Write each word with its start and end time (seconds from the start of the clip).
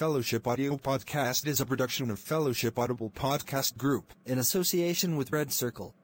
Fellowship 0.00 0.46
Audio 0.46 0.78
Podcast 0.78 1.46
is 1.46 1.60
a 1.60 1.66
production 1.66 2.10
of 2.10 2.18
Fellowship 2.18 2.78
Audio 2.78 3.10
Podcast 3.10 3.76
Group 3.76 4.14
in 4.24 4.38
association 4.38 5.14
with 5.18 5.30
Red 5.30 5.52
Circle. 5.52 5.94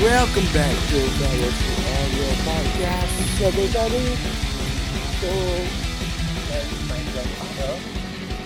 Welcome 0.00 0.48
back 0.54 0.76
to 0.88 1.00
Fellowship 1.20 1.84
Audio 2.00 2.28
Podcast, 2.48 3.12
everybody. 3.42 4.16
So, 5.20 5.30
my 6.88 7.00
grandfather. 7.12 7.76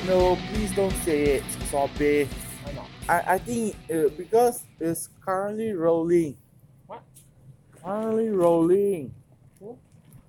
no, 0.09 0.37
please 0.53 0.73
don't 0.75 0.97
say 1.05 1.37
it, 1.37 1.45
Sobe. 1.71 2.29
I, 3.09 3.35
I 3.35 3.39
think 3.39 3.77
uh, 3.93 4.09
because 4.17 4.65
it's 4.81 5.11
currently 5.21 5.73
rolling. 5.73 6.37
What? 6.87 7.03
Currently 7.83 8.31
rolling. 8.31 9.15
Who? 9.61 9.79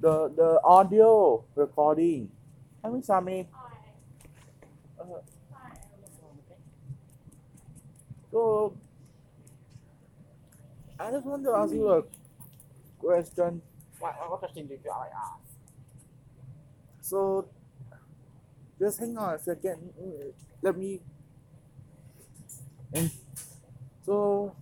The 0.02 0.28
the 0.36 0.60
audio 0.64 1.46
recording. 1.56 2.30
Hi, 2.84 2.90
Miss 2.90 3.08
Sami. 3.08 3.48
Uh, 5.00 5.04
so, 8.32 8.76
I 11.00 11.12
just 11.12 11.26
want 11.26 11.44
to 11.46 11.52
ask 11.52 11.74
you 11.74 11.88
a 11.90 12.04
question. 13.00 13.62
What, 14.00 14.14
what 14.30 14.40
question 14.40 14.68
did 14.68 14.82
you 14.84 14.92
ask? 14.92 15.48
So, 17.00 17.48
just 18.78 19.00
hang 19.00 19.18
on 19.18 19.36
a 19.36 19.40
second. 19.40 19.94
Let 20.62 20.78
me. 20.78 21.00
And 22.96 23.12
so, 24.06 24.56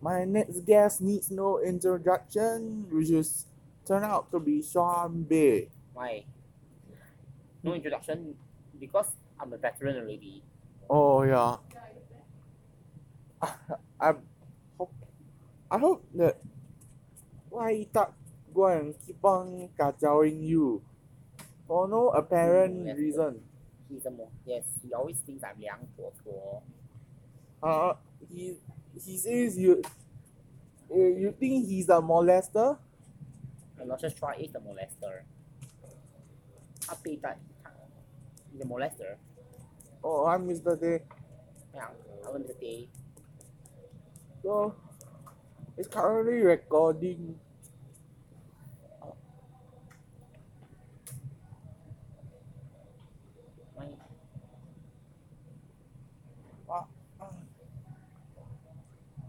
my 0.00 0.24
next 0.24 0.64
guest 0.64 1.00
needs 1.00 1.30
no 1.30 1.60
introduction, 1.60 2.86
which 2.90 3.10
is 3.10 3.44
turned 3.86 4.04
out 4.04 4.30
to 4.32 4.40
be 4.40 4.62
Sean 4.62 5.22
Bay. 5.24 5.68
Why? 5.92 6.24
No 7.62 7.74
introduction 7.74 8.34
because 8.80 9.06
I'm 9.38 9.52
a 9.52 9.58
veteran 9.58 9.96
already. 10.00 10.42
Oh 10.88 11.22
yeah. 11.22 11.56
I 14.00 14.14
hope 14.78 14.92
I 15.70 15.78
hope 15.78 16.04
that 16.16 16.40
why 17.50 17.86
that 17.92 18.12
go 18.54 18.66
and 18.66 18.94
keep 19.06 19.22
on 19.24 19.68
kacauing 19.78 20.40
you 20.42 20.82
for 21.68 21.86
no 21.88 22.08
apparent 22.10 22.84
mm, 22.84 22.86
Yes. 22.88 22.96
reason. 22.98 23.40
He's 23.88 24.06
a 24.06 24.10
mo- 24.10 24.30
yes, 24.46 24.64
he 24.82 24.92
always 24.94 25.18
thinks 25.20 25.44
I'm 25.44 25.58
Liang 25.60 25.84
Tuo 25.96 26.12
Tuo. 26.24 26.62
Uh, 27.62 27.94
he 28.32 28.56
he 29.04 29.18
says 29.18 29.58
you 29.58 29.82
uh, 30.90 30.96
you 30.96 31.34
think 31.38 31.66
he's 31.66 31.88
a 31.88 32.00
molester? 32.00 32.78
Aloysius 33.80 34.14
Troy 34.14 34.36
is 34.40 34.52
the 34.52 34.60
molester. 34.60 35.22
Update 36.88 37.22
that 37.22 37.38
uh, 37.64 37.70
the 38.58 38.64
molester. 38.64 39.16
Oh, 40.02 40.26
I'm 40.26 40.48
Mr. 40.48 40.80
Day. 40.80 41.02
Yeah, 41.74 41.88
I'm 42.26 42.42
Mr. 42.42 42.58
Day. 42.58 42.88
So, 44.42 44.74
it's 45.76 45.88
currently 45.88 46.40
recording 46.40 47.38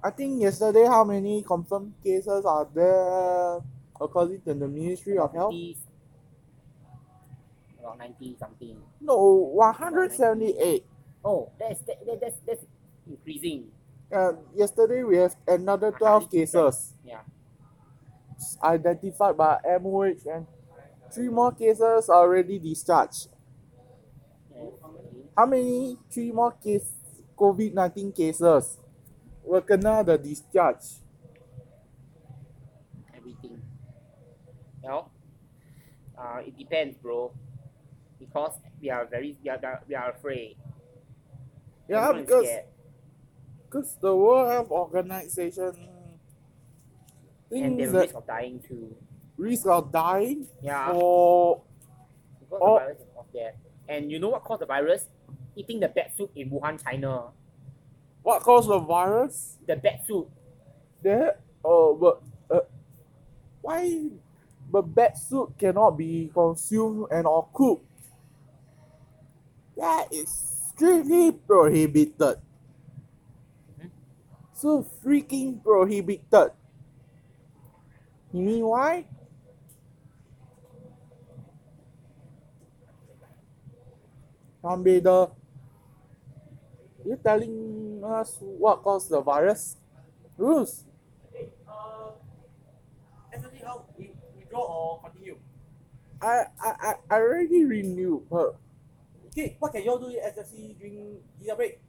I 0.03 0.09
think 0.09 0.41
yesterday, 0.41 0.85
how 0.85 1.03
many 1.03 1.43
confirmed 1.43 1.93
cases 2.03 2.43
are 2.45 2.67
there 2.73 3.59
according 3.99 4.41
to 4.41 4.53
the 4.53 4.67
Ministry 4.67 5.17
of 5.17 5.31
Health? 5.33 5.53
90 5.53 5.77
about 7.79 7.97
90 7.97 8.35
something. 8.39 8.77
No, 9.01 9.17
178. 9.53 10.85
Oh, 11.23 11.51
that's 11.59 11.81
that, 11.81 12.05
that, 12.05 12.21
that's 12.21 12.37
that's 12.45 12.65
increasing. 13.07 13.71
Uh, 14.11 14.33
yesterday 14.53 15.03
we 15.03 15.17
have 15.17 15.35
another 15.47 15.91
12 15.91 16.29
cases 16.29 16.93
Yeah. 17.05 17.21
identified 18.63 19.37
by 19.37 19.59
MOH 19.63 20.25
and 20.25 20.47
three 21.13 21.29
more 21.29 21.51
cases 21.51 22.09
already 22.09 22.59
discharged. 22.59 23.27
Yes. 24.53 24.73
okay. 24.83 25.23
How 25.37 25.45
many 25.45 25.97
three 26.11 26.31
more 26.31 26.51
case 26.51 26.91
COVID-19 27.37 28.15
cases 28.15 28.77
will 29.51 29.61
kena 29.61 29.99
the 30.05 30.17
discharge? 30.17 31.03
everything. 33.11 33.61
Well, 34.81 35.11
uh, 36.17 36.39
it 36.47 36.57
depends, 36.57 36.95
bro. 36.97 37.33
Because 38.17 38.55
we 38.81 38.89
are 38.89 39.05
very, 39.05 39.37
we 39.43 39.49
are, 39.49 39.59
we 39.87 39.95
are 39.95 40.11
afraid. 40.11 40.55
Yeah, 41.89 42.13
because 42.13 42.45
scared. 42.45 42.65
because 43.65 43.97
the 43.99 44.15
World 44.15 44.49
Health 44.49 44.71
Organization 44.71 45.75
and 47.51 47.77
thinks 47.77 47.91
the 47.91 47.91
that 47.91 48.01
risk 48.07 48.15
of 48.15 48.27
dying 48.27 48.63
too. 48.65 48.95
risk 49.35 49.67
of 49.67 49.91
dying 49.91 50.47
Yeah, 50.63 50.93
for 50.93 51.61
because 52.39 52.61
oh. 52.61 52.73
the 52.73 52.79
virus 52.79 52.99
is 53.01 53.07
not 53.15 53.27
there. 53.33 53.53
And 53.89 54.11
you 54.11 54.19
know 54.19 54.29
what 54.29 54.43
caused 54.45 54.61
the 54.61 54.65
virus? 54.67 55.07
Eating 55.57 55.81
the 55.81 55.89
bat 55.89 56.15
soup 56.15 56.31
in 56.35 56.49
Wuhan, 56.49 56.81
China. 56.81 57.35
What 58.23 58.41
caused 58.43 58.69
the 58.69 58.79
virus? 58.79 59.57
The 59.67 59.75
bat 59.75 60.05
soup. 60.07 60.29
There, 61.03 61.37
oh, 61.65 61.95
but 61.95 62.21
uh, 62.55 62.65
why? 63.61 64.09
But 64.71 64.95
bat 64.95 65.17
soup 65.17 65.57
cannot 65.57 65.91
be 65.97 66.31
consumed 66.33 67.07
and 67.11 67.27
or 67.27 67.47
cooked. 67.53 67.85
That 69.75 70.07
is 70.13 70.29
strictly 70.29 71.31
prohibited. 71.33 72.37
Mhm. 73.79 73.91
So 74.53 74.83
freaking 75.03 75.63
prohibited. 75.63 76.51
You 78.33 78.41
mean 78.41 78.65
why? 78.65 79.05
Ambeda, 84.63 85.31
you 85.40 85.40
telling 87.23 88.01
us 88.03 88.37
what 88.39 88.83
caused 88.83 89.09
the 89.09 89.21
virus? 89.21 89.77
Bruce. 90.37 90.85
Uh, 91.67 92.11
SSC 93.33 93.63
how 93.65 93.85
we 93.97 94.11
withdraw 94.35 94.61
or 94.61 95.01
continue? 95.01 95.37
I, 96.21 96.45
I, 96.61 96.69
I 96.69 96.93
I 97.09 97.15
already 97.17 97.65
renewed, 97.65 98.27
but 98.29 98.55
Okay, 99.31 99.55
what 99.59 99.71
can 99.71 99.83
you 99.83 99.91
all 99.91 99.97
do 99.97 100.07
in 100.11 100.19
SSC 100.19 100.77
during 100.77 101.19
dinner 101.39 101.55
break? 101.55 101.79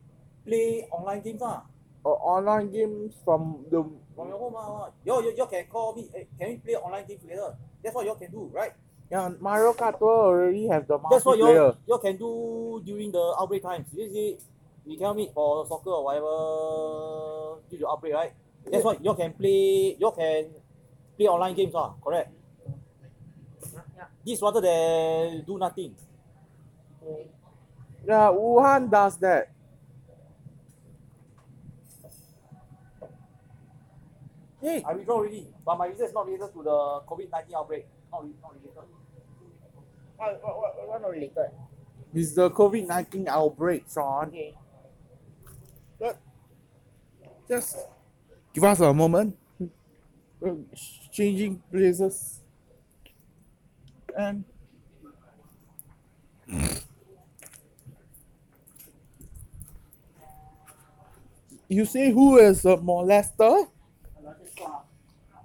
Play 0.47 0.87
online 0.91 1.21
games 1.22 1.42
ah. 1.42 1.62
uh, 2.06 2.09
online 2.09 2.71
games 2.71 3.15
from 3.25 3.65
the 3.71 3.82
From 4.15 4.28
your 4.31 4.38
home 4.38 4.54
ah. 4.56 4.91
You 5.04 5.12
all, 5.12 5.22
you 5.22 5.34
all 5.38 5.47
can 5.50 5.66
call 5.66 5.94
me. 5.94 6.09
eh, 6.15 6.25
Can 6.38 6.48
we 6.50 6.56
play 6.59 6.75
online 6.76 7.06
games 7.06 7.22
together? 7.22 7.54
That's 7.82 7.94
what 7.94 8.04
you 8.04 8.10
all 8.10 8.16
can 8.21 8.31
do, 8.31 8.50
right? 8.54 8.72
yeah 9.12 9.28
Mario 9.41 9.75
Kart 9.75 10.00
already 10.00 10.66
have 10.72 10.88
the 10.88 10.97
That's 11.10 11.25
what 11.26 11.37
you 11.37 11.44
all, 11.44 11.76
you 11.87 11.92
all 11.92 11.98
can 12.00 12.16
do 12.16 12.81
during 12.87 13.12
the 13.12 13.34
outbreak 13.38 13.62
times. 13.62 13.87
You 13.92 14.09
see, 14.09 14.38
we 14.84 14.97
cannot 14.97 15.16
meet 15.16 15.32
for 15.32 15.66
soccer 15.66 15.91
or 15.91 16.04
whatever 16.04 17.62
due 17.70 17.78
to 17.78 17.88
outbreak, 17.88 18.15
right? 18.15 18.32
That's 18.70 18.84
why 18.84 18.97
you 19.00 19.15
can 19.15 19.32
play. 19.32 19.97
You 19.98 20.12
can 20.16 20.50
play 21.16 21.26
online 21.26 21.54
games 21.54 21.75
ah. 21.75 21.94
Correct. 22.03 22.31
Yeah. 23.97 24.06
This 24.25 24.42
rather 24.42 24.60
than 24.60 25.44
do 25.44 25.59
nothing. 25.59 25.94
Yeah, 28.06 28.31
Wuhan 28.31 28.91
does 28.91 29.16
that. 29.19 29.50
Hey, 34.60 34.83
I 34.86 34.95
withdraw 34.95 35.16
already, 35.16 35.48
but 35.66 35.77
my 35.77 35.91
visa 35.91 36.04
is 36.04 36.12
not 36.15 36.27
related 36.27 36.53
to 36.54 36.62
the 36.62 37.03
COVID 37.10 37.30
nineteen 37.33 37.56
outbreak. 37.56 37.86
Not, 38.12 38.24
not 38.42 38.54
related. 38.54 38.86
What, 40.16 40.39
what, 40.42 40.54
what, 40.56 40.89
what 40.89 41.03
not 41.03 41.10
related? 41.10 41.51
It's 42.15 42.34
the 42.34 42.48
COVID 42.48 42.86
nineteen 42.86 43.27
outbreak, 43.27 43.86
Sean. 43.92 44.28
Okay. 44.28 44.54
Just 47.53 47.77
give 48.54 48.65
us 48.65 48.81
a 48.81 48.95
moment. 48.95 49.37
We're 50.41 50.57
changing 51.13 51.63
places. 51.71 52.41
And 54.16 54.43
you 61.69 61.84
say 61.84 62.10
who 62.10 62.39
is 62.39 62.65
a 62.65 62.78
molester? 62.78 63.69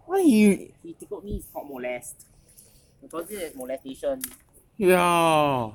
Why 0.05 0.21
he 0.21 0.71
He 0.81 0.93
tickled 0.93 1.25
me, 1.25 1.35
it's 1.35 1.47
called 1.51 1.67
molest. 1.67 2.25
Because 3.01 3.27
this 3.27 3.51
is 3.51 3.53
molestation. 3.53 4.21
Yeah. 4.77 5.71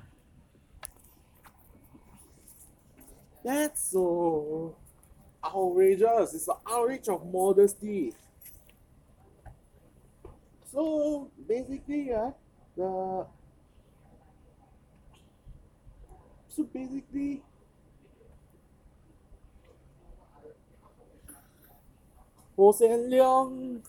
That's 3.44 3.90
so 3.90 4.76
outrageous. 5.44 6.34
It's 6.34 6.48
an 6.48 6.56
outrage 6.70 7.08
of 7.08 7.24
modesty. 7.26 8.14
So 10.72 11.30
basically, 11.46 12.08
yeah, 12.08 12.30
the 12.76 13.26
so 16.48 16.64
basically, 16.64 17.42
Hossein 22.56 23.08
Leong 23.10 23.82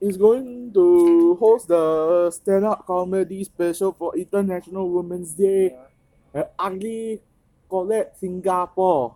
is 0.00 0.16
going 0.16 0.72
to 0.72 1.36
host 1.36 1.68
the 1.68 2.30
stand-up 2.30 2.86
comedy 2.86 3.44
special 3.44 3.92
for 3.92 4.16
International 4.16 4.88
Women's 4.90 5.34
Day 5.34 5.70
Yeah. 5.70 6.40
at 6.40 6.54
Ugly 6.58 7.22
College 7.70 8.08
Singapore. 8.18 9.14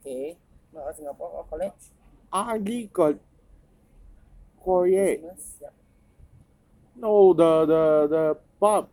Okay. 0.00 0.38
Not 0.74 0.96
Singapore 0.96 1.28
or 1.28 1.44
college? 1.44 1.72
Ah, 2.32 2.56
Co- 2.92 3.18
College. 4.64 5.20
Business, 5.20 5.56
Yeah. 5.60 5.68
No, 6.96 7.32
the 7.34 7.66
the 7.66 8.06
the 8.08 8.36
pub. 8.60 8.88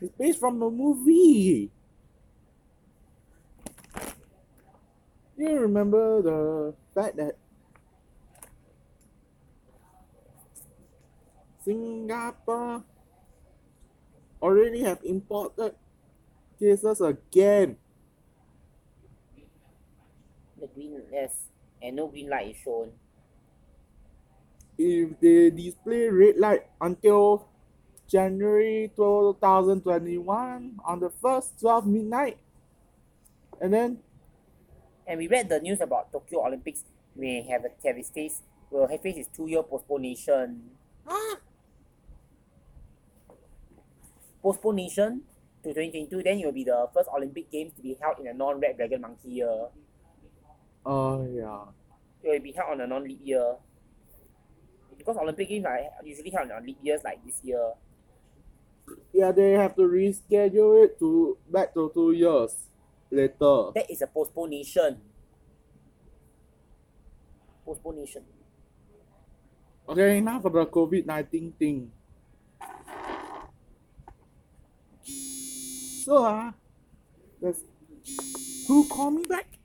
It's 0.00 0.12
based 0.16 0.40
from 0.40 0.58
the 0.58 0.70
movie. 0.70 1.70
You 5.36 5.58
remember 5.60 6.22
the 6.22 6.74
fact 6.94 7.16
that 7.16 7.36
Singapore 11.64 12.84
already 14.40 14.82
have 14.82 15.00
imported 15.04 15.74
cases 16.58 17.00
again. 17.00 17.76
The 20.66 20.74
green, 20.74 21.02
yes. 21.12 21.46
And 21.80 21.96
no 21.96 22.08
green 22.08 22.28
light 22.28 22.50
is 22.50 22.56
shown. 22.58 22.90
If 24.78 25.20
they 25.20 25.50
display 25.50 26.08
red 26.08 26.36
light 26.36 26.66
until 26.80 27.46
January 28.08 28.90
2021 28.96 30.78
on 30.84 31.00
the 31.00 31.10
first 31.22 31.60
12 31.60 31.86
midnight, 31.86 32.38
and 33.60 33.72
then 33.72 33.98
And 35.06 35.18
we 35.18 35.28
read 35.28 35.48
the 35.48 35.60
news 35.60 35.80
about 35.80 36.10
Tokyo 36.10 36.44
Olympics 36.44 36.82
may 37.14 37.42
have 37.42 37.64
a 37.64 37.70
its 37.70 38.42
will 38.70 38.88
have 38.88 39.00
face 39.00 39.16
its 39.16 39.28
two 39.30 39.46
year 39.46 39.62
postponation. 39.62 40.70
Postponation 44.42 45.22
to 45.62 45.70
2022, 45.70 46.22
then 46.22 46.38
it 46.40 46.44
will 46.44 46.52
be 46.52 46.64
the 46.64 46.88
first 46.92 47.08
Olympic 47.14 47.50
Games 47.50 47.72
to 47.76 47.82
be 47.82 47.96
held 48.00 48.18
in 48.18 48.26
a 48.26 48.34
non 48.34 48.58
red 48.60 48.76
dragon 48.76 49.00
monkey 49.00 49.30
year. 49.30 49.68
Oh 50.86 51.26
yeah. 51.26 51.66
It 52.22 52.30
will 52.30 52.40
be 52.40 52.52
held 52.52 52.70
on 52.72 52.80
a 52.80 52.86
non 52.86 53.04
leap 53.04 53.20
year. 53.22 53.56
Because 54.96 55.16
Olympic 55.18 55.48
Games 55.48 55.66
are 55.66 55.78
usually 56.04 56.30
held 56.30 56.50
on 56.50 56.64
leap 56.64 56.78
years 56.82 57.02
like 57.04 57.22
this 57.24 57.40
year. 57.44 57.74
Yeah, 59.12 59.32
they 59.32 59.52
have 59.52 59.74
to 59.76 59.82
reschedule 59.82 60.84
it 60.84 60.98
to 60.98 61.36
back 61.50 61.74
to 61.74 61.90
two 61.92 62.12
years 62.12 62.54
later. 63.10 63.74
That 63.74 63.90
is 63.90 64.02
a 64.02 64.06
postponation. 64.06 64.98
Postponation. 67.64 68.22
Okay, 69.88 70.18
enough 70.18 70.44
of 70.44 70.52
the 70.52 70.66
COVID 70.66 71.06
19 71.06 71.52
thing. 71.58 71.90
So, 76.06 76.22
ah, 76.22 76.54
there's 77.40 77.62
who 78.66 78.86
call 78.86 79.10
me 79.10 79.22
back? 79.26 79.55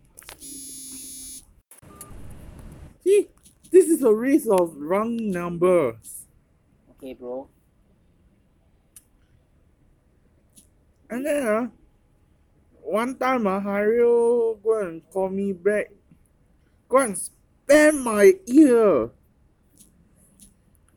See, 3.03 3.27
this 3.71 3.87
is 3.87 4.03
a 4.03 4.13
race 4.13 4.47
of 4.47 4.75
wrong 4.77 5.17
numbers. 5.31 6.25
Okay, 6.91 7.13
bro. 7.13 7.47
And 11.09 11.25
then, 11.25 11.47
uh, 11.47 11.67
one 12.81 13.17
time, 13.17 13.47
uh, 13.47 13.59
Hario 13.59 14.61
go 14.63 14.79
and 14.81 15.01
call 15.09 15.29
me 15.29 15.53
back. 15.53 15.91
Go 16.87 16.99
and 16.99 17.15
spam 17.15 18.03
my 18.03 18.33
ear. 18.47 19.09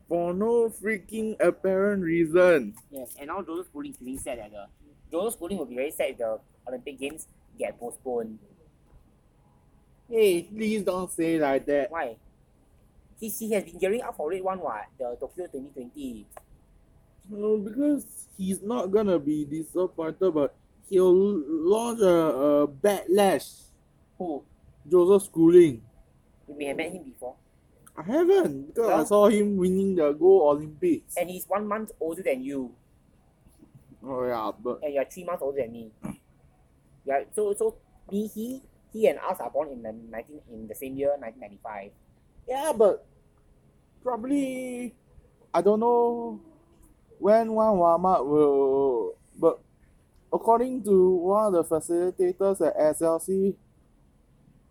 For 0.07 0.33
no 0.33 0.69
freaking 0.69 1.35
apparent 1.41 2.03
reason. 2.03 2.75
Yes, 2.91 3.15
and 3.17 3.27
now 3.27 3.41
Joseph 3.41 3.67
Schooling 3.67 3.91
is 3.91 3.97
feeling 3.97 4.19
sad 4.19 4.37
that 4.37 4.51
the 4.51 4.67
Joseph 5.11 5.33
Schooling 5.33 5.57
will 5.57 5.65
be 5.65 5.75
very 5.75 5.89
sad 5.89 6.11
if 6.11 6.17
the 6.19 6.39
Olympic 6.67 6.99
Games 6.99 7.27
get 7.57 7.79
postponed. 7.79 8.37
Hey, 10.09 10.43
please 10.43 10.83
don't 10.83 11.11
say 11.11 11.39
like 11.39 11.65
that. 11.65 11.91
Why? 11.91 12.15
He, 13.19 13.29
he 13.29 13.51
has 13.53 13.63
been 13.63 13.79
gearing 13.79 14.01
up 14.01 14.15
for 14.15 14.31
it 14.33 14.43
one 14.43 14.59
what? 14.59 14.85
The 14.97 15.17
Tokyo 15.19 15.45
2020. 15.47 16.25
No, 17.29 17.57
because 17.57 18.05
he's 18.37 18.61
not 18.61 18.91
gonna 18.91 19.17
be 19.17 19.45
disappointed, 19.45 20.31
but 20.31 20.53
he'll 20.89 21.13
launch 21.13 22.01
a, 22.01 22.05
a 22.07 22.67
backlash. 22.67 23.61
Who? 24.17 24.43
Joseph 24.89 25.29
Schooling. 25.29 25.81
You 26.47 26.55
may 26.57 26.65
have 26.65 26.77
met 26.77 26.91
him 26.91 27.03
before. 27.03 27.35
I 27.97 28.03
haven't 28.03 28.67
because 28.75 28.91
I 28.91 29.03
saw 29.07 29.27
him 29.27 29.57
winning 29.57 29.95
the 29.95 30.11
gold 30.11 30.57
Olympics. 30.57 31.15
And 31.17 31.29
he's 31.29 31.45
one 31.47 31.67
month 31.67 31.91
older 31.99 32.21
than 32.21 32.43
you. 32.43 32.71
Oh 34.05 34.25
yeah, 34.27 34.51
but 34.61 34.81
And 34.83 34.93
you're 34.93 35.05
three 35.05 35.23
months 35.23 35.41
older 35.41 35.61
than 35.61 35.71
me. 35.71 35.91
Yeah, 37.07 37.21
so 37.35 37.53
so 37.53 37.75
me, 38.11 38.25
he 38.25 38.63
he 38.95 39.07
and 39.11 39.19
us 39.19 39.39
are 39.43 39.51
born 39.51 39.67
in 39.75 39.83
the 39.83 39.91
nineteen 39.91 40.39
in 40.51 40.67
the 40.71 40.75
same 40.75 40.95
year, 40.95 41.11
nineteen 41.19 41.41
ninety 41.41 41.59
five. 41.61 41.91
yeah, 42.47 42.71
but 42.71 43.03
probably 44.01 44.95
I 45.53 45.61
don't 45.61 45.79
know 45.83 46.39
when 47.19 47.51
one 47.51 47.75
Walmart 47.75 48.23
will. 48.25 49.15
But 49.37 49.59
according 50.31 50.83
to 50.87 50.95
one 51.27 51.53
of 51.53 51.53
the 51.59 51.63
facilitators 51.67 52.65
at 52.65 52.77
SLC, 52.95 53.55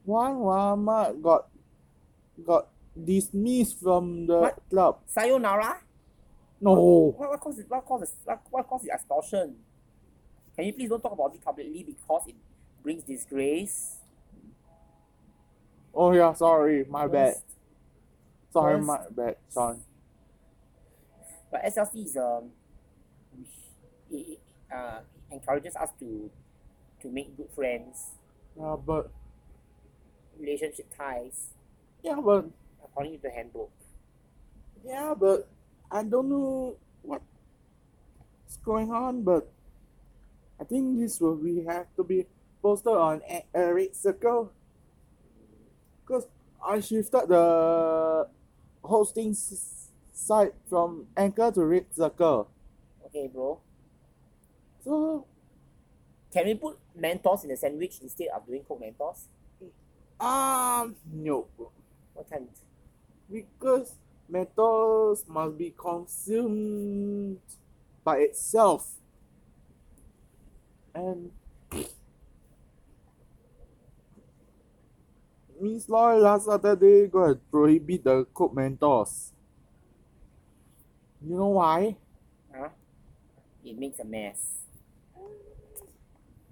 one 0.05 0.37
Walmart 0.41 1.21
got 1.21 1.49
got 2.47 2.69
dismissed 2.97 3.81
from 3.81 4.27
the 4.27 4.39
What? 4.41 4.59
club. 4.71 4.99
Sayonara? 5.07 5.81
No. 6.61 7.13
What, 7.17 7.29
what 7.31 7.41
caused 7.41 7.61
what 7.69 7.85
caused 7.85 8.15
what, 8.25 8.41
what 8.51 8.67
caused 8.69 8.85
the 8.87 8.93
expulsion? 8.95 9.57
Can 10.57 10.65
you 10.67 10.73
please 10.73 10.89
don't 10.89 11.03
talk 11.03 11.13
about 11.13 11.35
it 11.35 11.45
publicly 11.45 11.83
because 11.85 12.23
it 12.29 12.37
brings 12.83 13.03
disgrace? 13.05 13.97
Oh 15.95 16.13
yeah, 16.13 16.33
sorry, 16.35 16.85
my 16.85 17.07
bad. 17.07 17.37
Sorry, 18.53 18.79
my 18.81 19.01
bad, 19.11 19.37
Sean. 19.53 19.83
But 21.51 21.65
SLC 21.65 22.05
is 22.05 22.17
um 22.17 22.51
it, 24.11 24.17
it, 24.17 24.41
uh 24.75 25.01
encourages 25.31 25.77
us 25.77 25.91
to 26.01 26.31
to 27.03 27.09
make 27.11 27.37
good 27.37 27.51
friends, 27.55 28.13
Yeah, 28.57 28.77
but 28.77 29.11
relationship 30.39 30.87
ties, 30.97 31.49
yeah, 32.03 32.21
but 32.21 32.47
according 32.85 33.17
to 33.17 33.23
the 33.23 33.31
handbook. 33.31 33.71
yeah, 34.85 35.15
but 35.19 35.49
I 35.91 36.03
don't 36.05 36.29
know 36.29 36.77
what's 37.03 37.25
going 38.65 38.91
on. 38.93 39.23
But 39.23 39.49
I 40.61 40.65
think 40.65 40.99
this 40.99 41.21
will 41.21 41.37
we 41.37 41.65
have 41.65 41.87
to 41.97 42.05
be 42.05 42.27
posted 42.63 42.93
on 42.95 43.23
red 43.55 43.95
circle. 43.95 44.53
Cause 46.07 46.27
I 46.65 46.81
shifted 46.81 47.29
the 47.29 48.29
hosting 48.83 49.31
s- 49.31 49.89
site 50.13 50.55
from 50.69 51.07
Anchor 51.17 51.51
to 51.53 51.65
Red 51.65 51.87
Circle. 51.95 52.49
Okay, 53.07 53.29
bro. 53.29 53.61
So 54.85 55.27
Can 56.33 56.47
we 56.47 56.55
put 56.55 56.79
Mentos 56.99 57.45
in 57.45 57.51
the 57.51 57.57
sandwich 57.57 58.01
instead 58.03 58.29
of 58.29 58.47
doing 58.47 58.65
Coke 58.65 58.81
Mentos? 58.81 59.27
um 60.21 60.95
no. 61.13 61.47
What 62.15 62.29
can't? 62.31 62.49
because 63.31 63.95
metals 64.29 65.25
must 65.27 65.59
be 65.59 65.75
consumed 65.77 67.41
by 68.05 68.19
itself 68.19 68.95
and 70.95 71.31
Miss 75.75 75.89
Loy 75.89 76.19
last 76.19 76.47
Saturday 76.47 77.09
go 77.09 77.25
and 77.25 77.51
prohibit 77.51 78.05
the 78.05 78.25
Coke 78.33 78.55
Mentos. 78.55 79.33
You 81.21 81.37
know 81.37 81.49
why? 81.49 81.97
Huh? 82.55 82.69
It 83.65 83.77
makes 83.77 83.99
a 83.99 84.05
mess. 84.05 84.39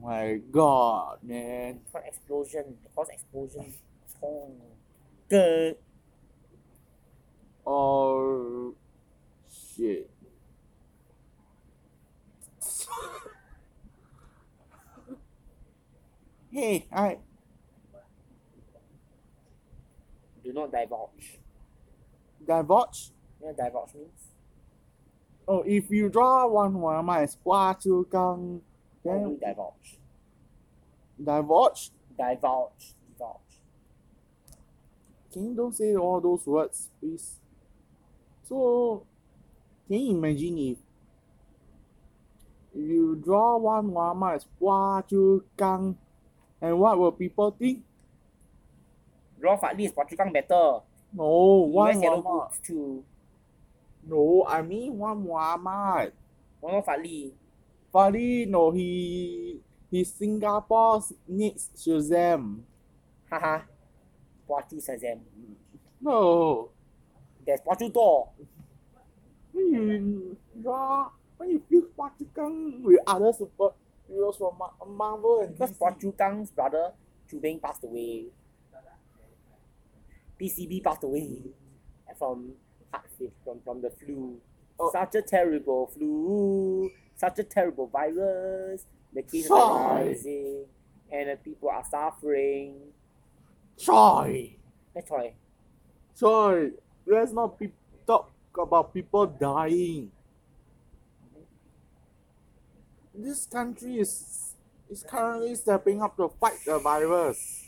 My 0.03 0.41
God, 0.51 1.19
man. 1.23 1.83
Cause 1.93 2.03
explosion. 2.05 2.77
Cause 2.97 3.11
explosion. 3.13 3.73
Oh. 4.21 4.51
Good. 5.29 5.77
Oh 7.65 8.75
shit. 9.47 10.11
hey, 16.51 16.89
I 16.91 17.19
do 20.53 20.61
not 20.61 20.73
divulge. 20.73 21.39
Divulge. 22.47 23.11
You 23.41 23.47
what 23.47 23.57
divulge 23.57 23.95
means? 23.95 24.29
Oh, 25.49 25.63
if 25.67 25.91
you 25.91 26.09
draw 26.09 26.47
one 26.47 26.75
Wama 26.75 27.23
as 27.23 27.37
Phua 27.45 27.81
Chu 27.83 28.07
Kang, 28.11 28.61
then 29.05 29.21
you 29.21 29.41
divulge? 29.41 29.99
divulge. 31.19 31.91
Divulge. 32.17 32.95
Divulge. 33.19 33.59
Can 35.33 35.47
you 35.47 35.55
don't 35.57 35.75
say 35.75 35.97
all 35.97 36.21
those 36.21 36.47
words, 36.47 36.91
please? 37.01 37.37
So, 38.45 39.07
can 39.89 39.99
you 39.99 40.17
imagine 40.17 40.59
if 40.59 40.79
you 42.75 43.21
draw 43.25 43.57
one 43.57 43.91
Wama 43.91 44.37
as 44.37 44.47
Phua 44.61 45.09
Chu 45.09 45.45
Kang, 45.57 45.97
and 46.61 46.79
what 46.79 46.99
will 46.99 47.13
people 47.13 47.51
think? 47.59 47.83
Draw 49.43 49.59
Fadli 49.59 49.87
is 49.87 49.93
Phua 49.93 50.07
Kang 50.17 50.33
better. 50.33 50.79
No, 51.13 51.67
He 51.67 51.73
one 51.75 51.97
Wama. 52.01 52.23
boots 52.47 52.61
too. 52.63 53.03
No, 54.07 54.47
I 54.49 54.63
mean 54.63 54.97
one 54.97 55.25
Wama. 55.27 56.13
One 56.61 56.73
more 56.73 56.85
Fadli. 56.85 57.33
Fali, 57.93 58.47
no, 58.49 58.71
he 58.71 59.59
he's 59.91 60.13
Singapore's 60.15 61.13
next 61.27 61.75
Shazam. 61.75 62.61
Haha. 63.29 63.63
Phua 64.49 64.63
Chu 64.71 64.77
Shazam. 64.77 65.19
No, 66.01 66.71
There's 67.45 67.61
Phua 67.67 67.77
Chu 67.79 67.91
Tor. 67.91 68.29
when 69.53 69.67
you 69.75 70.37
draw, 70.63 71.11
when 71.37 71.51
you 71.51 71.63
feel 71.69 71.83
Phua 71.99 72.11
Chu 72.17 72.27
Kang 72.35 72.83
with 72.85 73.01
other 73.07 73.33
superheroes 73.33 74.39
from 74.39 74.55
Marvel 74.97 75.41
and 75.43 75.53
Because 75.55 75.73
DC. 75.73 75.79
Phua 75.79 76.01
Chu 76.01 76.13
Kang's 76.13 76.51
brother, 76.51 76.93
Chu 77.29 77.41
Beng, 77.41 77.61
passed 77.61 77.85
away. 77.85 78.27
PCB 80.43 80.83
passed 80.83 81.05
away 81.05 81.39
from 82.19 82.53
heart 82.93 83.07
fa- 83.17 83.31
from, 83.45 83.61
from 83.65 83.81
the 83.81 83.91
flu. 83.91 84.39
Oh. 84.81 84.91
Such 84.93 85.15
a 85.15 85.23
terrible 85.23 85.87
flu, 85.87 86.91
such 87.15 87.39
a 87.39 87.45
terrible 87.45 87.87
virus. 87.87 88.87
The 89.15 89.23
cases 89.23 89.51
are 89.51 89.95
rising, 89.95 90.65
and 91.13 91.31
the 91.31 91.37
people 91.37 91.69
are 91.69 91.85
suffering. 91.89 92.75
Choi, 93.79 94.57
That's 94.95 95.11
why. 95.11 95.35
Sorry. 96.15 96.73
let's 97.07 97.33
not 97.33 97.59
pe- 97.59 97.71
talk 98.07 98.33
about 98.59 98.93
people 98.93 99.27
dying. 99.27 100.11
This 103.15 103.47
country 103.47 104.01
is 104.01 104.55
is 104.91 105.03
currently 105.09 105.55
stepping 105.55 106.03
up 106.03 106.17
to 106.17 106.29
fight 106.41 106.59
the 106.67 106.79
virus. 106.79 107.62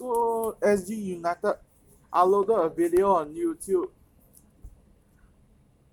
So 0.00 0.56
SG 0.64 1.20
United 1.20 1.60
uploaded 2.08 2.56
a 2.56 2.70
video 2.72 3.20
on 3.20 3.36
YouTube 3.36 3.92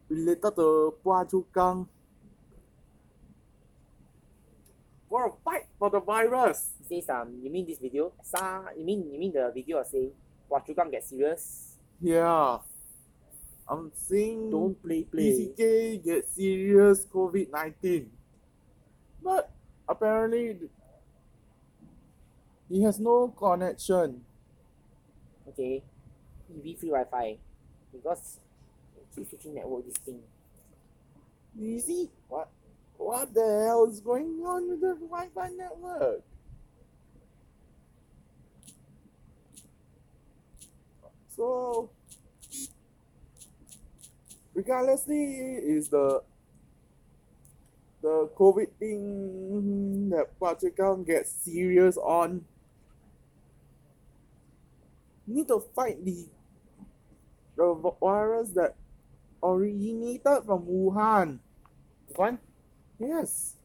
related 0.07 0.55
to 0.55 0.95
Phua 1.03 1.27
Chu 1.27 1.43
Kang. 1.51 1.83
For 5.09 5.27
a 5.27 5.31
fight 5.43 5.67
for 5.77 5.89
the 5.89 5.99
virus. 5.99 6.71
It 6.79 7.03
says 7.03 7.09
um, 7.11 7.35
you 7.43 7.51
mean 7.51 7.67
this 7.67 7.79
video? 7.79 8.13
Sa, 8.23 8.71
you 8.79 8.85
mean 8.85 9.11
you 9.11 9.19
mean 9.19 9.33
the 9.35 9.51
video 9.51 9.83
of 9.83 9.87
saying 9.91 10.15
Phua 10.47 10.63
Chu 10.63 10.71
Kang 10.71 10.87
get 10.87 11.03
serious? 11.03 11.75
Yeah. 11.99 12.59
I'm 13.67 13.91
saying 13.91 14.51
Don't 14.51 14.81
play 14.81 15.03
play. 15.03 15.51
PCK 15.51 15.99
get 15.99 16.31
serious 16.31 17.03
COVID 17.11 17.51
19. 17.51 18.07
But 19.21 19.51
apparently, 19.83 20.71
he 22.69 22.83
has 22.83 22.99
no 22.99 23.29
connection. 23.29 24.21
Okay, 25.47 25.83
EV 26.51 26.79
free 26.79 26.89
Wi-Fi 26.89 27.37
because 27.91 28.39
keep 29.15 29.29
switching 29.29 29.55
network 29.55 29.85
this 29.85 29.97
thing. 29.97 30.19
You 31.57 31.79
see, 31.79 32.09
what, 32.27 32.49
what 32.97 33.33
the 33.33 33.63
hell 33.65 33.87
is 33.89 33.99
going 33.99 34.43
on 34.45 34.69
with 34.69 34.81
the 34.81 34.95
Wi 34.95 35.27
Fi 35.33 35.49
network? 35.49 36.21
So, 41.35 41.89
regardlessly, 44.53 45.35
is 45.35 45.89
the 45.89 46.21
the 48.01 48.29
COVID 48.37 48.67
thing 48.79 50.09
that 50.09 50.27
Phua 50.39 50.59
Chu 50.59 50.71
Kang 50.71 51.03
gets 51.03 51.31
serious 51.31 51.97
on. 51.97 52.45
Need 55.27 55.49
to 55.49 55.59
fight 55.75 56.03
the 56.03 56.25
the 57.57 57.91
virus 57.99 58.49
that 58.51 58.75
originated 59.43 60.43
from 60.45 60.65
Wuhan. 60.65 61.39
One? 62.15 62.39
Yes. 62.99 63.56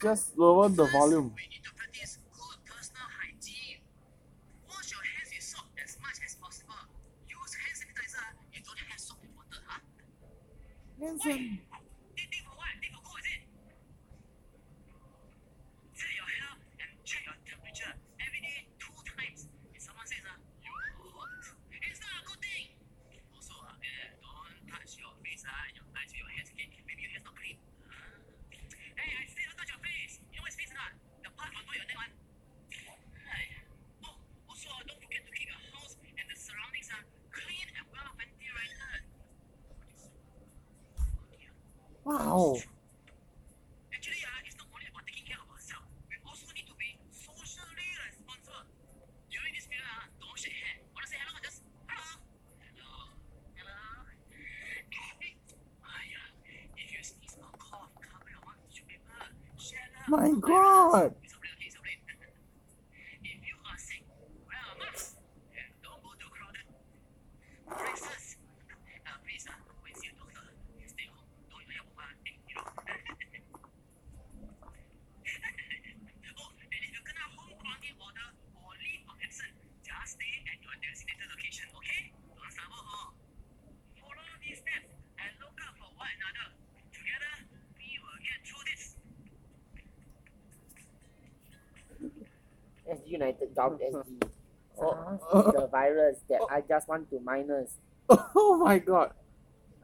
Just 0.00 0.38
lower 0.38 0.68
the 0.68 0.86
volume. 0.86 1.34
God. 60.40 61.14
United 93.08 93.54
Gout 93.54 93.80
SG. 93.80 94.22
Oh. 94.80 95.18
SARS 95.32 95.54
the 95.54 95.66
virus 95.66 96.18
that 96.28 96.40
I 96.50 96.60
just 96.62 96.88
want 96.88 97.10
to 97.10 97.20
minus. 97.20 97.72
Oh 98.10 98.56
my 98.62 98.78
god. 98.78 99.12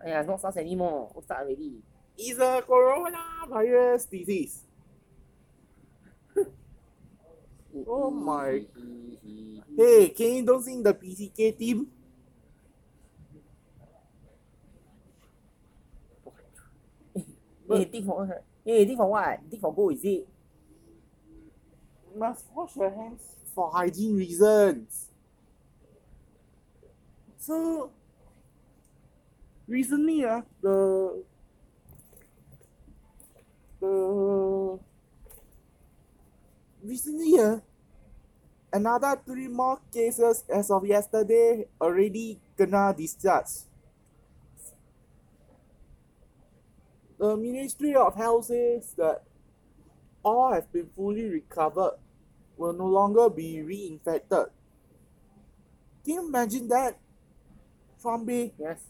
Yeah, 0.06 0.20
it's 0.20 0.28
not 0.28 0.40
SARS 0.40 0.56
anymore. 0.56 1.10
What's 1.12 1.28
that 1.28 1.38
already? 1.40 1.82
It's 2.16 2.38
a 2.38 2.62
coronavirus 2.62 4.08
disease. 4.10 4.62
Oh 7.86 8.10
my- 8.10 8.66
Hey, 9.76 10.10
can 10.10 10.34
you 10.36 10.44
don't 10.46 10.62
sing 10.62 10.82
the 10.82 10.94
PCK 10.94 11.58
team? 11.58 11.88
Hey, 17.68 17.84
think 17.86 18.06
for 18.06 18.42
hey, 18.64 18.84
think 18.84 18.98
for 18.98 19.10
what? 19.10 19.40
Think 19.50 19.60
for 19.62 19.74
gold 19.74 19.94
is 19.94 20.04
it? 20.04 20.28
Must 22.14 22.46
wash 22.54 22.76
your 22.76 22.90
hands 22.90 23.22
for 23.54 23.70
hygiene 23.70 24.16
reasons. 24.16 25.10
So 27.38 27.90
recently, 29.66 30.24
uh, 30.24 30.42
the 30.62 31.24
the 33.80 34.78
recently, 36.82 37.38
uh, 37.38 37.58
another 38.72 39.20
three 39.26 39.48
more 39.48 39.80
cases 39.92 40.44
as 40.48 40.70
of 40.70 40.86
yesterday 40.86 41.66
already 41.80 42.40
kena 42.56 42.96
discharged. 42.96 43.68
The 47.18 47.36
Ministry 47.36 47.94
of 47.94 48.14
Health 48.16 48.46
says 48.46 48.92
that 48.96 49.22
all 50.24 50.52
have 50.52 50.72
been 50.72 50.88
fully 50.96 51.24
recovered 51.28 52.00
will 52.56 52.72
no 52.72 52.86
longer 52.86 53.28
be 53.28 53.58
reinfected. 53.58 54.50
Can 56.04 56.14
you 56.14 56.28
imagine 56.28 56.68
that? 56.68 56.98
Zombie. 58.00 58.52
Yes. 58.58 58.80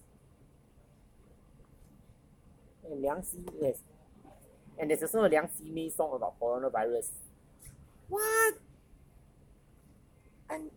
And 2.85 3.01
Liang 3.01 3.23
Xi, 3.23 3.47
yes. 3.61 3.79
And 4.79 4.91
there's 4.91 5.03
also 5.03 5.25
a 5.25 5.29
Liang 5.29 5.49
Xi 5.57 5.71
Mei 5.71 5.89
song 5.89 6.15
about 6.17 6.39
coronavirus. 6.41 7.11
What? 8.09 8.55
And, 10.51 10.71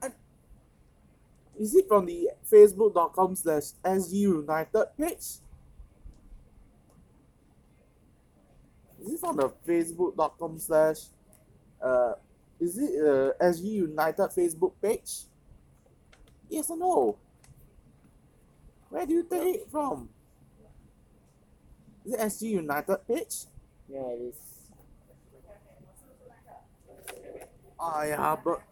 and 0.00 0.12
is 1.58 1.74
it 1.74 1.88
from 1.88 2.06
the 2.06 2.30
facebook.com 2.50 3.34
slash 3.34 3.64
SG 3.84 4.12
United 4.12 4.86
page? 4.96 5.42
Is 9.04 9.14
it 9.14 9.20
from 9.20 9.36
the 9.36 9.50
facebook.com 9.66 10.58
slash 10.58 10.98
uh 11.82 12.14
is 12.60 12.78
it 12.78 12.90
uh 13.00 13.32
SG 13.44 13.64
United 13.64 14.30
Facebook 14.30 14.72
page? 14.80 15.26
Yes 16.48 16.70
or 16.70 16.76
no? 16.78 17.18
Where 18.90 19.06
do 19.06 19.14
you 19.14 19.24
take 19.24 19.56
it 19.56 19.68
from? 19.70 20.08
Is 22.04 22.14
it 22.14 22.20
SG 22.20 22.42
United 22.50 22.98
page? 23.08 23.46
Yeah, 23.88 24.00
it 24.00 24.34
is. 24.34 24.36
Ah 27.80 28.04
yeah, 28.04 28.36
but 28.44 28.62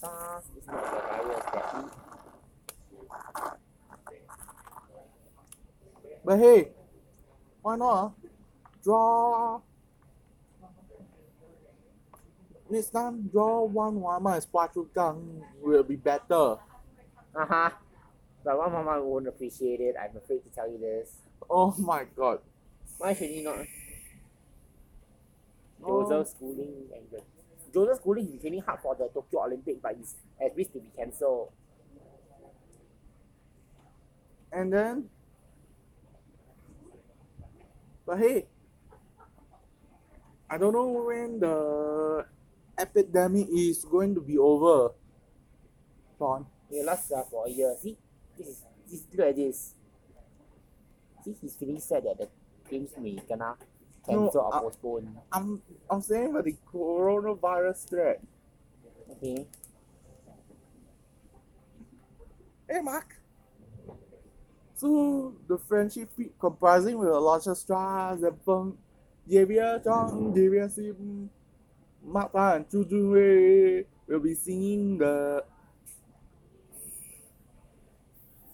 SARS 0.00 0.44
is 0.58 0.66
not 0.66 0.84
the 0.84 1.00
virus 1.00 1.44
that 1.52 1.90
But 6.24 6.38
hey, 6.38 6.68
why 7.62 7.76
not? 7.76 8.14
Draw. 8.82 9.60
Next 12.70 12.90
time, 12.90 13.28
draw 13.32 13.64
one 13.64 13.96
Wama 13.96 14.36
as 14.36 14.46
Phua 14.46 14.72
Chu 14.72 14.88
Kang 14.94 15.42
will 15.60 15.82
be 15.82 15.96
better. 15.96 16.56
Uh-huh. 17.34 17.70
But 18.44 18.58
one 18.58 18.72
mama 18.72 19.02
won't 19.02 19.26
appreciate 19.26 19.80
it. 19.80 19.96
I'm 20.00 20.16
afraid 20.16 20.44
to 20.44 20.50
tell 20.54 20.70
you 20.70 20.78
this. 20.78 21.18
Oh 21.50 21.74
my 21.78 22.04
god. 22.16 22.38
Why 22.98 23.12
should 23.12 23.28
he 23.28 23.42
not? 23.42 23.66
Oh. 25.82 26.08
Joseph 26.08 26.36
Schooling 26.36 26.86
and 26.94 27.02
the 27.10 27.22
Joseph 27.72 27.98
Schooling 27.98 28.32
is 28.34 28.40
training 28.40 28.62
hard 28.62 28.80
for 28.80 28.94
the 28.94 29.08
Tokyo 29.08 29.44
Olympic, 29.44 29.82
but 29.82 29.96
he's 29.96 30.14
at 30.40 30.54
risk 30.56 30.72
to 30.72 30.78
be 30.78 30.90
cancelled. 30.96 31.50
And 34.52 34.72
then, 34.72 35.08
but 38.06 38.18
hey, 38.18 38.46
I 40.48 40.58
don't 40.58 40.72
know 40.72 40.86
when 40.86 41.40
the 41.40 42.26
epidemic 42.80 43.48
is 43.52 43.84
going 43.84 44.14
to 44.14 44.20
be 44.20 44.38
over. 44.38 44.94
Sean. 46.18 46.46
It 46.70 46.84
lasts 46.84 47.10
uh, 47.12 47.22
for 47.30 47.46
a 47.46 47.50
year. 47.50 47.74
See, 47.80 47.96
this 48.38 48.48
is 48.48 48.64
this 48.88 49.02
look 49.14 49.26
at 49.26 49.36
this. 49.36 49.74
See, 51.24 51.36
he's 51.40 51.56
feeling 51.56 51.80
sad 51.80 52.04
that 52.04 52.18
the 52.18 52.28
games 52.70 52.90
may 52.98 53.18
gonna 53.28 53.56
cancel 54.06 54.40
or 54.40 54.54
uh, 54.54 54.60
postpone. 54.60 55.18
I'm 55.32 55.60
I'm 55.90 56.00
saying 56.00 56.30
about 56.30 56.44
the 56.44 56.56
coronavirus 56.72 57.88
threat. 57.88 58.22
Okay. 59.10 59.46
Hey, 62.68 62.80
Mark. 62.80 63.16
So 64.76 65.34
the 65.46 65.58
friendship 65.58 66.08
comprising 66.38 66.96
with 66.96 67.08
Aloysius 67.08 67.60
Strauss, 67.60 68.20
Zepeng, 68.20 68.76
Javier 69.28 69.82
Chong, 69.84 70.32
Javier 70.32 70.70
Sim, 70.70 71.28
Mata 72.02 72.56
and 72.56 72.68
children 72.70 73.84
will 74.08 74.20
be 74.20 74.34
singing 74.34 74.98
the 74.98 75.44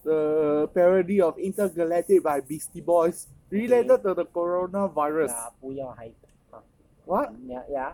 the 0.06 0.70
parody 0.70 1.20
of 1.20 1.38
Intergalactic 1.38 2.22
by 2.22 2.40
Beastie 2.40 2.80
Boys 2.80 3.26
related 3.50 3.90
okay. 3.90 4.02
to 4.02 4.14
the 4.14 4.26
coronavirus. 4.26 5.34
Yeah, 5.66 5.94
hype. 5.98 6.14
Huh. 6.50 6.60
What? 7.04 7.34
Yeah, 7.42 7.62
yeah. 7.70 7.92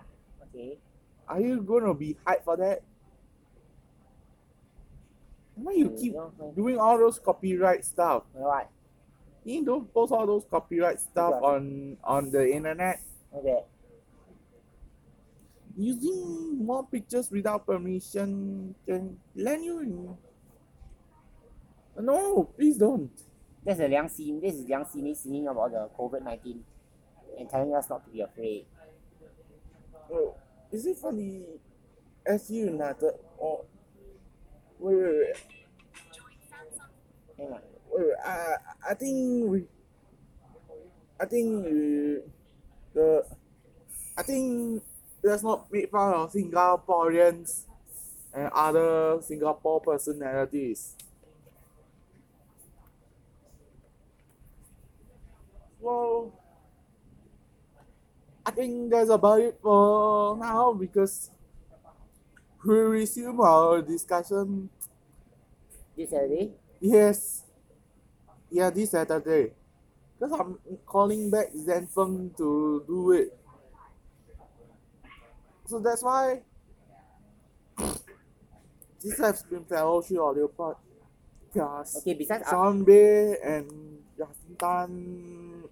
Okay. 0.49 0.79
Are 1.29 1.41
you 1.41 1.63
gonna 1.63 1.95
be 1.95 2.17
hyped 2.27 2.45
for 2.45 2.57
that? 2.57 2.83
Why 5.55 5.73
you 5.73 5.91
keep 5.97 6.15
doing 6.57 6.79
all 6.79 6.99
those 6.99 7.19
copyright 7.19 7.85
stuff? 7.85 8.25
Right. 8.35 8.69
You 9.45 9.65
don't 9.65 9.93
post 9.93 10.13
all 10.13 10.27
those 10.27 10.45
copyright 10.49 11.01
stuff 11.01 11.41
on 11.43 11.97
on 12.05 12.31
the 12.31 12.45
internet. 12.45 13.01
Okay. 13.35 13.65
Using 15.77 16.65
more 16.65 16.87
pictures 16.87 17.31
without 17.31 17.65
permission 17.67 18.75
can 18.87 19.17
land 19.35 19.65
you 19.65 19.81
in. 19.81 20.17
No, 21.99 22.45
please 22.57 22.77
don't. 22.77 23.11
That's 23.65 23.79
the 23.79 23.89
Liang 23.89 24.09
Xi. 24.09 24.39
This 24.41 24.55
is 24.55 24.67
Liang 24.67 24.85
Xi 24.93 25.15
singing 25.15 25.49
about 25.49 25.71
the 25.73 25.89
COVID 25.97 26.23
nineteen 26.23 26.65
and 27.39 27.49
telling 27.49 27.75
us 27.75 27.89
not 27.89 28.05
to 28.05 28.11
be 28.11 28.21
afraid. 28.21 28.67
Oh, 30.13 30.35
is 30.71 30.87
it 30.87 30.99
from 30.99 31.17
the 31.17 31.47
SU 32.27 32.55
United 32.55 33.13
or 33.39 33.65
wait 34.79 34.97
wait 34.97 35.07
wait 35.07 35.37
Hang 37.39 37.47
on. 37.53 37.61
wait, 37.91 38.07
wait 38.07 38.17
I 38.25 38.57
I 38.91 38.95
think 38.95 39.49
we 39.51 39.65
I 41.21 41.25
think 41.27 41.65
we, 41.65 42.19
the 42.95 43.25
I 44.19 44.23
think 44.23 44.83
let's 45.23 45.43
not 45.43 45.71
make 45.73 45.91
fun 45.91 46.15
of 46.15 46.33
Singaporeans 46.33 47.65
and 48.35 48.51
other 48.53 49.21
Singapore 49.23 49.81
personalities. 49.81 50.97
Well, 55.81 56.33
I 58.45 58.51
think 58.51 58.91
that's 58.91 59.11
about 59.11 59.41
it 59.41 59.59
for 59.63 60.37
now 60.37 60.73
because 60.73 61.31
we 62.65 62.79
resume 62.79 63.41
our 63.41 63.83
discussion. 63.83 64.71
This 65.97 66.11
Saturday? 66.11 66.53
Yes, 66.81 67.45
yeah, 68.51 68.71
this 68.71 68.91
Saturday. 68.91 69.53
Because 70.19 70.39
I'm 70.41 70.59
calling 70.87 71.31
back 71.31 71.49
Zen 71.57 71.87
Feng 71.89 72.33
to 72.39 72.85
do 72.87 73.13
it. 73.13 73.39
So 75.67 75.79
that's 75.79 76.03
why 76.03 76.43
this 79.03 79.19
has 79.19 79.43
been 79.45 79.65
Fellowship 79.65 80.19
Audio 80.19 80.49
Podcast. 80.49 81.99
Okay, 81.99 82.15
besides 82.15 82.49
Sean 82.49 82.85
Bay 82.85 83.37
and 83.43 83.99
Justin 84.17 84.57
Tan 84.59 85.65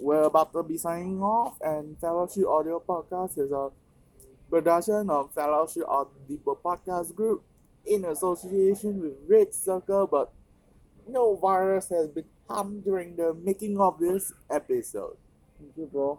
we're 0.00 0.24
about 0.24 0.52
to 0.52 0.62
be 0.62 0.76
signing 0.76 1.22
off 1.22 1.56
and 1.60 1.98
Fellowship 2.00 2.46
Audio 2.46 2.82
Podcast 2.86 3.38
is 3.38 3.50
a 3.50 3.70
production 4.50 5.08
of 5.10 5.32
Fellowship 5.32 5.84
Audio 5.88 6.58
Podcast 6.64 7.14
Group 7.14 7.42
in 7.86 8.04
association 8.04 9.00
with 9.00 9.14
Red 9.26 9.54
Circle 9.54 10.06
but 10.06 10.32
no 11.08 11.36
virus 11.36 11.88
has 11.88 12.08
been 12.08 12.24
harmed 12.48 12.84
during 12.84 13.16
the 13.16 13.34
making 13.34 13.80
of 13.80 13.98
this 13.98 14.32
episode. 14.50 15.16
thank 15.58 15.72
you 15.76 15.86
bro. 15.86 16.18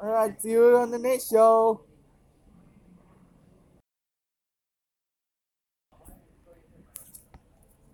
Alright, 0.00 0.40
see 0.40 0.52
you 0.52 0.76
on 0.76 0.92
the 0.92 0.98
next 0.98 1.28
show. 1.28 1.80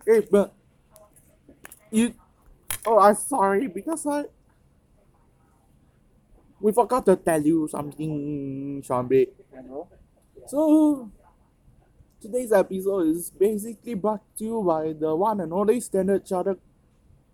Hey, 0.05 0.21
but 0.29 0.53
you. 1.89 2.13
Oh, 2.85 2.99
I'm 2.99 3.15
sorry 3.15 3.65
because 3.67 4.05
I. 4.05 4.25
We 6.61 6.71
forgot 6.71 7.05
to 7.07 7.15
tell 7.15 7.41
you 7.41 7.67
something, 7.67 8.83
Shambi. 8.85 9.29
So, 10.45 11.09
today's 12.21 12.51
episode 12.51 13.07
is 13.07 13.31
basically 13.31 13.95
brought 13.95 14.21
to 14.37 14.43
you 14.45 14.61
by 14.61 14.93
the 14.93 15.15
one 15.15 15.41
and 15.41 15.51
only 15.51 15.79
Standard 15.81 16.23
Chartered 16.23 16.59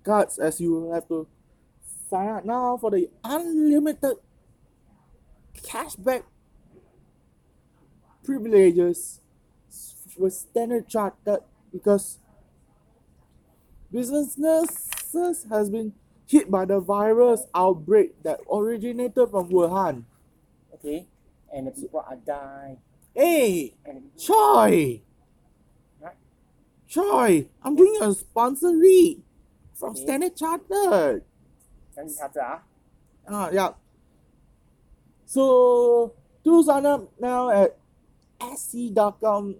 Cards, 0.03 0.39
as 0.39 0.61
you 0.61 0.91
have 0.91 1.07
to 1.09 1.27
sign 2.09 2.29
up 2.29 2.45
now 2.45 2.77
for 2.77 2.89
the 2.91 3.09
unlimited 3.23 4.15
cashback 5.55 6.23
privileges 8.23 9.19
with 10.17 10.33
Standard 10.33 10.87
Chartered 10.87 11.41
because 11.71 12.19
businesses 13.91 14.89
has 15.49 15.69
been 15.69 15.93
hit 16.27 16.49
by 16.49 16.65
the 16.65 16.79
virus 16.79 17.45
outbreak 17.53 18.21
that 18.23 18.39
originated 18.51 19.29
from 19.29 19.49
Wuhan. 19.49 20.03
Okay, 20.73 21.07
and 21.53 21.67
the 21.67 21.71
people 21.71 22.03
are 22.07 22.15
dying. 22.15 22.77
Hey, 23.13 23.75
Choi! 24.17 25.01
Choi, 26.87 27.47
I'm 27.63 27.75
doing 27.75 27.97
a 28.01 28.13
sponsor 28.13 28.77
read 28.77 29.21
from 29.73 29.91
okay. 29.91 30.01
Standard 30.01 30.35
Chartered. 30.35 31.23
Standard 31.91 32.17
Chartered, 32.17 32.43
ah? 32.43 32.61
Uh, 33.27 33.49
yeah. 33.53 33.69
So, 35.31 36.11
do 36.43 36.61
sign 36.61 36.85
up 36.85 37.07
now 37.15 37.49
at 37.49 37.77
sc.com 38.41 39.55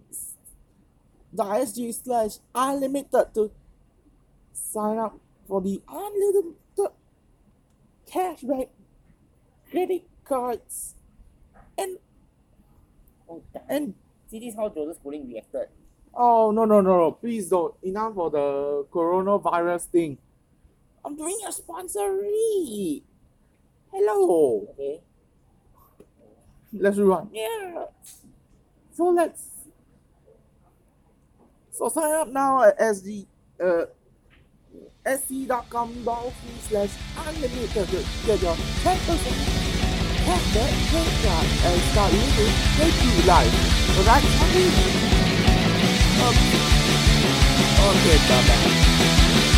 .sg 1.31 1.79
slash 1.95 2.43
unlimited 2.53 3.33
to 3.35 3.51
sign 4.51 4.97
up 4.97 5.15
for 5.47 5.61
the 5.61 5.81
unlimited 5.87 6.59
cashback 8.03 8.67
credit 9.71 10.03
cards 10.25 10.95
and 11.77 11.95
oh 13.29 13.41
and 13.69 13.93
See 14.27 14.39
this 14.39 14.53
is 14.53 14.55
how 14.55 14.67
Joseph 14.67 14.97
Schooling 14.99 15.27
reacted. 15.27 15.67
oh 16.13 16.51
no 16.51 16.65
no 16.65 16.79
no 16.81 16.97
no. 16.97 17.11
Please 17.11 17.47
don't. 17.47 17.75
Enough 17.83 18.15
for 18.15 18.29
the 18.29 18.85
coronavirus 18.91 19.85
thing. 19.87 20.17
I'm 21.03 21.15
doing 21.15 21.39
a 21.47 21.51
sponsory 21.51 23.03
hello. 23.91 24.67
Okay. 24.71 25.01
Let's 26.73 26.97
run 26.97 27.29
yeah 27.33 27.85
so 28.91 29.09
let's 29.09 29.47
so 31.71 31.89
sign 31.89 32.13
up 32.13 32.27
now 32.27 32.63
at 32.63 32.79
sd 32.79 33.25
uh 33.63 33.85
sc.com 35.05 35.93
slash 36.69 36.91
unlimited 37.17 37.87
to 37.87 38.05
get 38.25 38.41
your 38.41 38.55
10% 38.55 39.61
cashback 40.21 40.73
credit 40.91 41.17
card 41.25 41.47
and 41.65 41.81
start 41.91 42.11
living 42.13 42.53
KP 42.77 43.25
life. 43.25 43.55
Alright? 43.97 44.25
Okay. 44.45 44.69
Okay, 47.89 48.17
bye 48.29 48.43
bye. 48.47 49.57